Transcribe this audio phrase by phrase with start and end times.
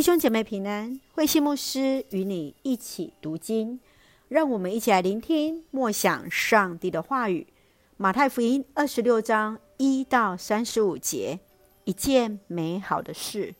[0.00, 3.78] 弟兄姐妹平安，慧馨牧师与你一起读经，
[4.28, 7.46] 让我们一起来聆听默想上帝的话语。
[7.98, 11.40] 马太福音二十六章一到三十五节，
[11.84, 13.54] 一件美好的事。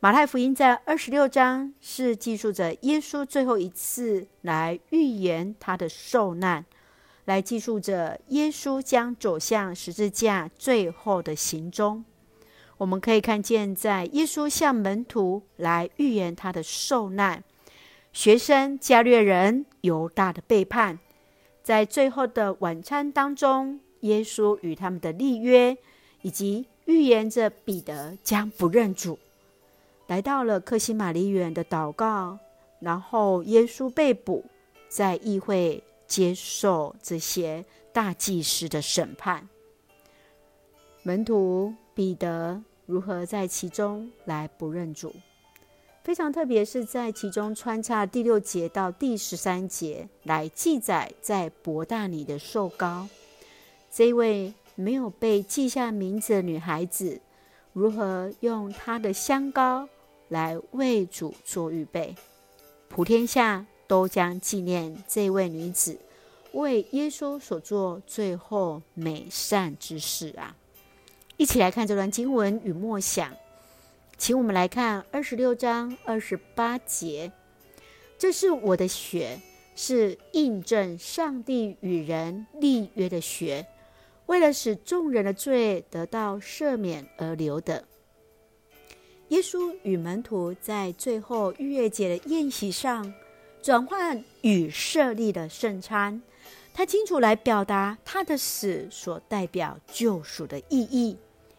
[0.00, 6.66] 马太福音在二十六章是记述着耶稣最后一次来预言他的受难，
[7.26, 12.04] 来记述着耶稣将走向十字架最后的行踪。
[12.76, 17.44] 我们可以看见，在耶稣向门徒来预言他的受难，
[18.12, 20.98] 学生加略人犹大的背叛，
[21.62, 25.76] 在最后的晚餐当中，耶稣与他们的立约，
[26.22, 29.18] 以及预言着彼得将不认主，
[30.08, 32.38] 来到了克西马尼园的祷告，
[32.80, 34.44] 然后耶稣被捕，
[34.88, 39.48] 在议会接受这些大祭司的审判，
[41.04, 41.72] 门徒。
[41.94, 45.14] 彼得如何在其中来不认主？
[46.02, 53.08] 非常特别，是在其中穿插第六节到第十三节来记载，在伯大尼的受膏，
[53.90, 57.20] 这位没有被记下名字的女孩子，
[57.72, 59.88] 如何用她的香膏
[60.28, 62.14] 来为主做预备？
[62.88, 65.98] 普天下都将纪念这位女子
[66.52, 70.54] 为耶稣所做最后美善之事啊！
[71.36, 73.32] 一起来看这段经文与默想，
[74.16, 77.32] 请我们来看二十六章二十八节。
[78.16, 79.40] 这是我的血，
[79.74, 83.66] 是印证上帝与人立约的血，
[84.26, 87.84] 为了使众人的罪得到赦免而流的。
[89.28, 93.12] 耶稣与门徒在最后逾越节的宴席上，
[93.60, 96.22] 转换与设立的圣餐，
[96.72, 101.16] 他清楚来表达他的死所代表救赎的意义。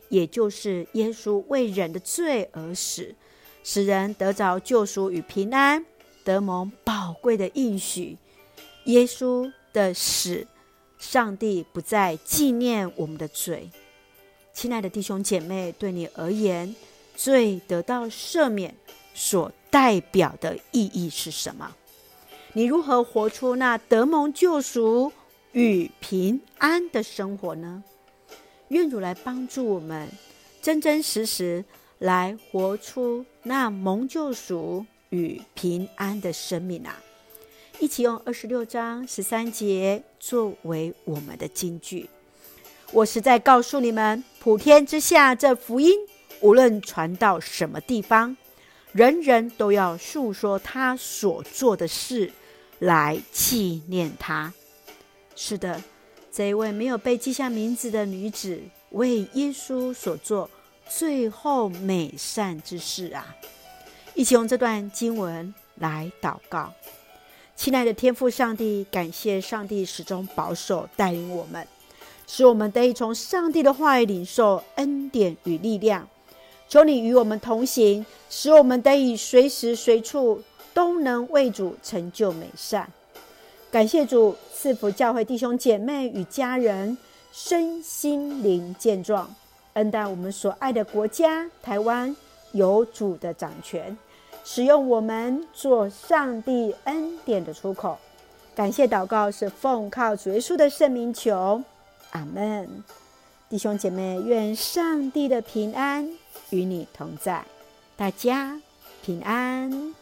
[0.09, 3.15] 也就是耶稣为人的罪而死，
[3.63, 5.85] 使人得着救赎与平安，
[6.23, 8.17] 得蒙宝贵的应许。
[8.85, 10.45] 耶稣的死，
[10.97, 13.69] 上帝不再纪念我们的罪。
[14.53, 16.75] 亲爱的弟兄姐妹，对你而言，
[17.15, 18.75] 罪得到赦免
[19.13, 21.75] 所代表的意义是什么？
[22.53, 25.11] 你如何活出那得蒙救赎
[25.51, 27.83] 与平安的生活呢？
[28.69, 30.09] 愿主来帮助我们，
[30.61, 31.63] 真真实实
[31.99, 36.99] 来活出那蒙救赎与平安的生命啊！
[37.79, 42.09] 一起用二十六章十三节作为我们的金句。
[42.91, 45.93] 我实在告诉你们，普天之下，这福音
[46.41, 48.35] 无论传到什么地方，
[48.93, 52.31] 人人都要述说他所做的事，
[52.79, 54.53] 来纪念他。
[55.35, 55.81] 是的。
[56.35, 60.49] 这一位没有被记下名字的女子，为耶稣所做
[60.85, 63.33] 最后美善之事啊！
[64.15, 66.73] 一起用这段经文来祷告。
[67.55, 71.65] 亲爱的天父上帝，感谢上帝始终保守带领我们，
[72.27, 76.05] 使我们得以从上帝的话语领受恩典与力量。
[76.67, 80.43] 求你与我们同行，使我们得以随时随处
[80.73, 82.91] 都能为主成就美善。
[83.71, 86.97] 感谢主赐福教会弟兄姐妹与家人
[87.33, 89.35] 身心灵健壮，
[89.73, 92.15] 恩待我们所爱的国家台湾
[92.53, 93.97] 有主的掌权，
[94.45, 97.97] 使用我们做上帝恩典的出口。
[98.55, 101.61] 感谢祷告是奉靠主耶稣的圣名求，
[102.11, 102.83] 阿门。
[103.49, 106.09] 弟兄姐妹，愿上帝的平安
[106.51, 107.43] 与你同在，
[107.97, 108.61] 大家
[109.03, 109.93] 平安。